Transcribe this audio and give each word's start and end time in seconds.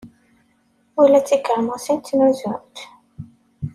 Ula 1.01 1.19
d 1.21 1.25
tikermusin 1.27 1.97
ttnuzunt! 1.99 2.77